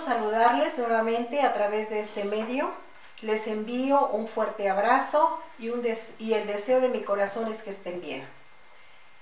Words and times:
saludarles 0.00 0.78
nuevamente 0.78 1.42
a 1.42 1.54
través 1.54 1.90
de 1.90 2.00
este 2.00 2.24
medio. 2.24 2.72
Les 3.20 3.46
envío 3.46 4.08
un 4.08 4.28
fuerte 4.28 4.68
abrazo 4.68 5.40
y, 5.58 5.70
un 5.70 5.84
y 6.18 6.32
el 6.34 6.46
deseo 6.46 6.80
de 6.80 6.88
mi 6.88 7.02
corazón 7.02 7.48
es 7.48 7.62
que 7.62 7.70
estén 7.70 8.00
bien. 8.00 8.26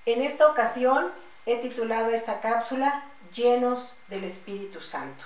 En 0.05 0.23
esta 0.23 0.49
ocasión 0.49 1.11
he 1.47 1.57
titulado 1.57 2.11
esta 2.11 2.41
cápsula 2.41 3.05
Llenos 3.35 3.95
del 4.09 4.25
Espíritu 4.25 4.81
Santo. 4.81 5.25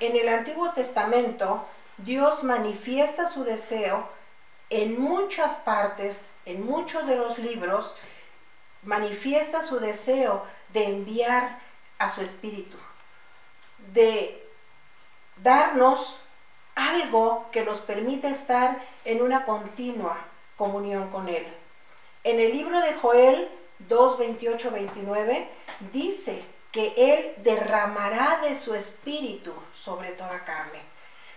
En 0.00 0.16
el 0.16 0.28
Antiguo 0.28 0.70
Testamento, 0.72 1.66
Dios 1.98 2.42
manifiesta 2.42 3.28
su 3.28 3.44
deseo 3.44 4.08
en 4.70 5.00
muchas 5.00 5.56
partes, 5.56 6.30
en 6.44 6.64
muchos 6.64 7.06
de 7.06 7.16
los 7.16 7.38
libros, 7.38 7.96
manifiesta 8.82 9.62
su 9.62 9.78
deseo 9.78 10.44
de 10.72 10.84
enviar 10.84 11.60
a 11.98 12.08
su 12.08 12.20
Espíritu, 12.20 12.76
de 13.78 14.46
darnos 15.36 16.20
algo 16.74 17.46
que 17.52 17.64
nos 17.64 17.78
permita 17.78 18.28
estar 18.28 18.80
en 19.04 19.22
una 19.22 19.44
continua 19.44 20.18
comunión 20.56 21.10
con 21.10 21.28
Él. 21.28 21.46
En 22.24 22.40
el 22.40 22.52
libro 22.52 22.80
de 22.80 22.94
Joel 22.94 23.48
2, 23.80 24.18
28, 24.18 24.70
29 24.70 25.48
dice 25.92 26.44
que 26.72 26.94
Él 26.96 27.34
derramará 27.44 28.40
de 28.42 28.54
su 28.54 28.74
espíritu 28.74 29.52
sobre 29.74 30.12
toda 30.12 30.44
carne. 30.44 30.80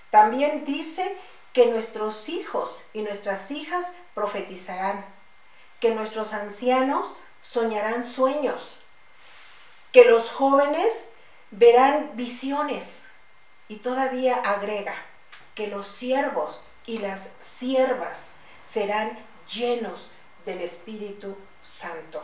También 0.10 0.66
dice 0.66 1.18
que 1.54 1.68
nuestros 1.68 2.30
hijos 2.30 2.78
y 2.94 3.02
nuestras 3.02 3.52
hijas 3.52 3.94
profetizarán, 4.14 5.06
que 5.80 5.92
nuestros 5.94 6.34
ancianos 6.34 7.14
soñarán 7.42 8.06
sueños, 8.06 8.80
que 9.92 10.06
los 10.06 10.32
jóvenes 10.32 11.10
verán 11.52 12.12
visiones. 12.16 13.08
Y 13.70 13.78
todavía 13.78 14.38
agrega 14.38 14.96
que 15.56 15.68
los 15.68 15.88
siervos 15.88 16.64
y 16.86 17.00
las 17.00 17.34
siervas 17.40 18.36
serán 18.64 19.18
llenos 19.52 20.12
del 20.46 20.62
Espíritu 20.62 21.36
Santo. 21.64 22.24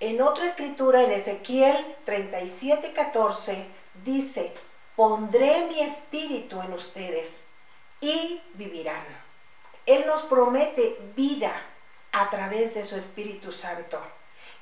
En 0.00 0.20
otra 0.20 0.44
escritura, 0.44 1.02
en 1.02 1.12
Ezequiel 1.12 1.96
37, 2.04 2.92
14, 2.92 3.66
dice, 4.04 4.52
pondré 4.96 5.66
mi 5.66 5.80
espíritu 5.80 6.60
en 6.60 6.72
ustedes 6.74 7.48
y 8.00 8.42
vivirán. 8.54 9.04
Él 9.86 10.04
nos 10.06 10.22
promete 10.24 10.98
vida 11.16 11.54
a 12.12 12.28
través 12.28 12.74
de 12.74 12.84
su 12.84 12.96
Espíritu 12.96 13.52
Santo. 13.52 14.00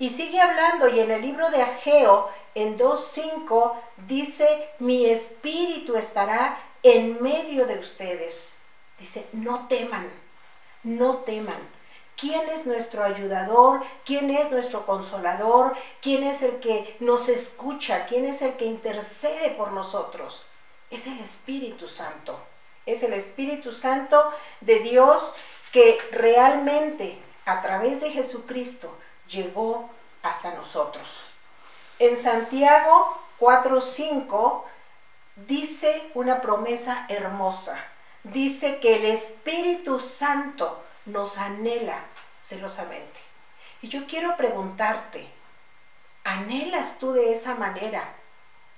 Y 0.02 0.10
sigue 0.10 0.40
hablando 0.40 0.88
y 0.88 0.98
en 0.98 1.12
el 1.12 1.22
libro 1.22 1.48
de 1.52 1.62
Ageo, 1.62 2.28
en 2.56 2.76
2.5, 2.76 3.72
dice, 4.08 4.68
mi 4.80 5.06
espíritu 5.06 5.94
estará 5.94 6.58
en 6.82 7.22
medio 7.22 7.66
de 7.66 7.78
ustedes. 7.78 8.54
Dice, 8.98 9.28
no 9.30 9.68
teman, 9.68 10.10
no 10.82 11.18
teman. 11.18 11.68
¿Quién 12.16 12.48
es 12.48 12.66
nuestro 12.66 13.04
ayudador? 13.04 13.80
¿Quién 14.04 14.32
es 14.32 14.50
nuestro 14.50 14.86
consolador? 14.86 15.76
¿Quién 16.00 16.24
es 16.24 16.42
el 16.42 16.58
que 16.58 16.96
nos 16.98 17.28
escucha? 17.28 18.06
¿Quién 18.06 18.24
es 18.24 18.42
el 18.42 18.54
que 18.54 18.64
intercede 18.64 19.50
por 19.50 19.70
nosotros? 19.70 20.46
Es 20.90 21.06
el 21.06 21.20
Espíritu 21.20 21.86
Santo. 21.86 22.40
Es 22.86 23.04
el 23.04 23.12
Espíritu 23.12 23.70
Santo 23.70 24.32
de 24.62 24.80
Dios 24.80 25.32
que 25.70 25.96
realmente 26.10 27.22
a 27.46 27.62
través 27.62 28.00
de 28.00 28.10
Jesucristo 28.10 28.92
llegó 29.32 29.90
hasta 30.22 30.54
nosotros. 30.54 31.32
En 31.98 32.16
Santiago 32.16 33.18
4:5 33.38 34.64
dice 35.36 36.10
una 36.14 36.40
promesa 36.40 37.06
hermosa. 37.08 37.76
Dice 38.22 38.78
que 38.78 38.96
el 38.96 39.04
Espíritu 39.06 39.98
Santo 39.98 40.84
nos 41.06 41.38
anhela 41.38 42.04
celosamente. 42.38 43.18
Y 43.80 43.88
yo 43.88 44.06
quiero 44.06 44.36
preguntarte, 44.36 45.28
¿anhelas 46.22 46.98
tú 46.98 47.12
de 47.12 47.32
esa 47.32 47.56
manera 47.56 48.14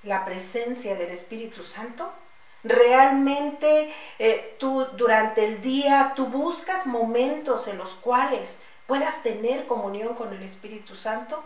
la 0.03 0.25
presencia 0.25 0.97
del 0.97 1.11
Espíritu 1.11 1.63
Santo? 1.63 2.11
¿Realmente 2.63 3.95
eh, 4.19 4.57
tú 4.59 4.87
durante 4.97 5.45
el 5.45 5.61
día 5.61 6.15
tú 6.17 6.27
buscas 6.27 6.87
momentos 6.87 7.69
en 7.69 7.77
los 7.77 7.95
cuales 7.95 8.63
puedas 8.87 9.23
tener 9.23 9.67
comunión 9.67 10.15
con 10.15 10.33
el 10.33 10.43
Espíritu 10.43 10.95
Santo? 10.95 11.43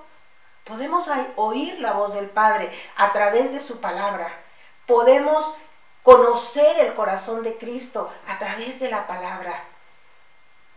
Podemos 0.64 1.08
oír 1.36 1.78
la 1.80 1.92
voz 1.92 2.14
del 2.14 2.28
Padre 2.28 2.70
a 2.96 3.12
través 3.12 3.52
de 3.52 3.60
su 3.60 3.80
palabra. 3.80 4.30
Podemos 4.86 5.54
conocer 6.02 6.78
el 6.80 6.94
corazón 6.94 7.42
de 7.42 7.56
Cristo 7.56 8.10
a 8.26 8.38
través 8.38 8.80
de 8.80 8.90
la 8.90 9.06
palabra. 9.06 9.64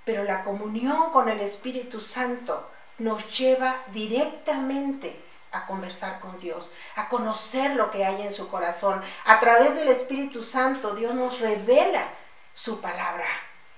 Pero 0.06 0.24
la 0.24 0.44
comunión 0.44 1.12
con 1.12 1.30
el 1.30 1.40
Espíritu 1.42 2.00
Santo 2.00 2.70
nos 2.98 3.38
lleva 3.38 3.76
directamente 3.88 5.22
a 5.52 5.66
conversar 5.66 6.20
con 6.20 6.40
Dios, 6.40 6.72
a 6.96 7.10
conocer 7.10 7.76
lo 7.76 7.92
que 7.92 8.06
hay 8.06 8.22
en 8.22 8.34
su 8.34 8.48
corazón. 8.48 9.02
A 9.26 9.40
través 9.40 9.76
del 9.76 9.90
Espíritu 9.90 10.42
Santo 10.42 10.96
Dios 10.96 11.14
nos 11.14 11.40
revela 11.40 12.08
su 12.54 12.80
palabra. 12.80 13.26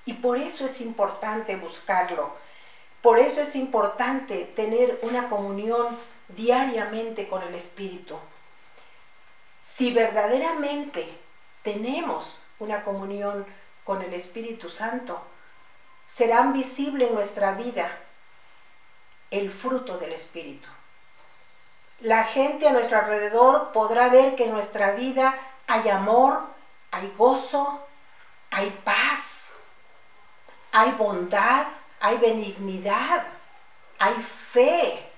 Y 0.06 0.14
por 0.14 0.38
eso 0.38 0.66
es 0.66 0.82
importante 0.82 1.56
buscarlo. 1.56 2.36
Por 3.04 3.20
eso 3.20 3.42
es 3.42 3.58
importante 3.58 4.46
tener 4.56 4.98
una 5.02 5.28
comunión 5.28 5.88
diariamente 6.30 7.28
con 7.28 7.44
el 7.44 7.54
Espíritu. 7.54 8.18
Si 9.62 9.94
verdaderamente 9.94 11.20
tenemos 11.64 12.40
una 12.60 12.86
comunión 12.86 13.46
con 13.84 14.02
el 14.04 14.14
Espíritu 14.14 14.70
Santo, 14.70 15.22
serán 16.08 16.54
visible 16.54 17.08
en 17.08 17.14
nuestra 17.14 17.52
vida 17.52 17.92
el 19.32 19.52
fruto 19.52 19.98
del 19.98 20.14
Espíritu. 20.14 20.70
La 22.00 22.24
gente 22.24 22.70
a 22.70 22.72
nuestro 22.72 23.00
alrededor 23.00 23.74
podrá 23.74 24.08
ver 24.08 24.38
que 24.38 24.46
en 24.46 24.54
nuestra 24.54 24.92
vida 24.92 25.38
hay 25.68 25.90
amor, 25.90 26.42
hay 26.92 27.14
gozo, 27.18 27.86
hay 28.50 28.70
paz, 28.86 29.52
hay 30.72 30.92
bondad, 30.92 31.66
hay 32.04 32.18
benignidad, 32.18 33.24
hay 33.98 34.16
fe, 34.16 35.10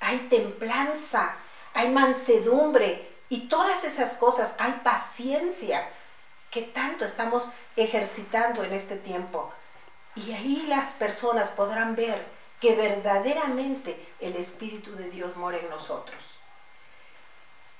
hay 0.00 0.20
templanza, 0.30 1.36
hay 1.74 1.90
mansedumbre 1.90 3.10
y 3.28 3.40
todas 3.40 3.84
esas 3.84 4.14
cosas, 4.14 4.56
hay 4.58 4.80
paciencia 4.82 5.86
que 6.50 6.62
tanto 6.62 7.04
estamos 7.04 7.50
ejercitando 7.76 8.64
en 8.64 8.72
este 8.72 8.96
tiempo. 8.96 9.52
Y 10.14 10.32
ahí 10.32 10.64
las 10.66 10.94
personas 10.94 11.50
podrán 11.50 11.94
ver 11.94 12.24
que 12.58 12.74
verdaderamente 12.74 14.08
el 14.18 14.34
Espíritu 14.36 14.96
de 14.96 15.10
Dios 15.10 15.36
mora 15.36 15.58
en 15.58 15.68
nosotros. 15.68 16.38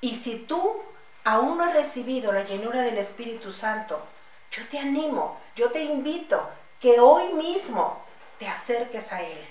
Y 0.02 0.16
si 0.16 0.40
tú 0.40 0.82
aún 1.24 1.56
no 1.56 1.64
has 1.64 1.72
recibido 1.72 2.30
la 2.30 2.44
llenura 2.44 2.82
del 2.82 2.98
Espíritu 2.98 3.52
Santo, 3.52 4.02
yo 4.50 4.68
te 4.68 4.78
animo, 4.78 5.40
yo 5.56 5.70
te 5.72 5.82
invito 5.82 6.46
que 6.78 7.00
hoy 7.00 7.32
mismo 7.32 8.06
te 8.38 8.46
acerques 8.46 9.12
a 9.12 9.22
Él 9.22 9.46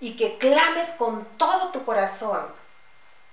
y 0.00 0.16
que 0.16 0.38
clames 0.38 0.90
con 0.90 1.24
todo 1.36 1.70
tu 1.70 1.84
corazón 1.84 2.46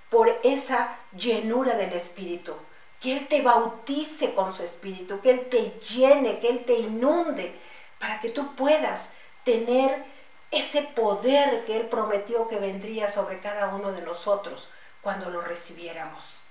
por 0.10 0.30
esa 0.44 0.98
llenura 1.14 1.76
del 1.76 1.94
Espíritu. 1.94 2.54
Que 3.00 3.18
Él 3.18 3.28
te 3.28 3.42
bautice 3.42 4.34
con 4.34 4.54
su 4.54 4.64
Espíritu, 4.64 5.22
que 5.22 5.32
Él 5.32 5.50
te 5.50 5.80
llene, 5.80 6.40
que 6.40 6.50
Él 6.50 6.66
te 6.66 6.74
inunde 6.74 7.58
para 8.00 8.20
que 8.20 8.30
tú 8.30 8.56
puedas 8.56 9.14
tener 9.44 10.06
ese 10.52 10.82
poder 10.82 11.66
que 11.66 11.80
Él 11.80 11.88
prometió 11.88 12.48
que 12.48 12.60
vendría 12.60 13.10
sobre 13.10 13.40
cada 13.40 13.74
uno 13.74 13.92
de 13.92 14.02
nosotros 14.02 14.70
cuando 15.02 15.30
lo 15.30 15.42
recibiéramos. 15.42 16.42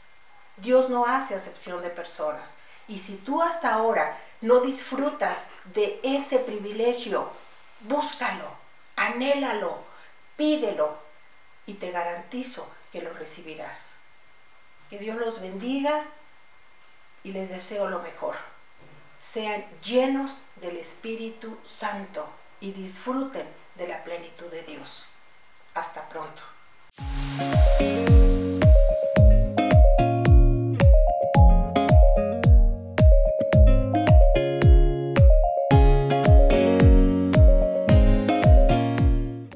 Dios 0.56 0.88
no 0.88 1.06
hace 1.06 1.34
acepción 1.34 1.82
de 1.82 1.91
personas. 1.91 2.56
Y 2.87 2.99
si 2.99 3.17
tú 3.17 3.43
hasta 3.43 3.75
ahora 3.75 4.19
no 4.41 4.61
disfrutas 4.61 5.50
de 5.75 6.00
ese 6.02 6.38
privilegio, 6.38 7.31
búscalo, 7.81 8.51
anhélalo, 8.97 9.83
pídelo 10.37 10.99
y 11.67 11.75
te 11.75 11.91
garantizo 11.91 12.73
que 12.93 13.03
lo 13.03 13.13
recibirás. 13.13 13.97
Que 14.91 14.99
Dios 14.99 15.17
los 15.17 15.41
bendiga 15.41 16.05
y 17.25 17.33
les 17.33 17.51
deseo 17.51 17.89
lo 17.89 18.01
mejor 18.01 18.37
sean 19.21 19.65
llenos 19.85 20.39
del 20.57 20.77
Espíritu 20.77 21.59
Santo 21.65 22.29
y 22.61 22.73
disfruten 22.73 23.47
de 23.77 23.89
la 23.89 24.03
plenitud 24.05 24.47
de 24.47 24.63
Dios. 24.63 25.07
Hasta 25.75 26.09
pronto. 26.09 26.43